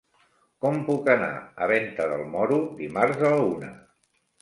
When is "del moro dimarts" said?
2.15-3.25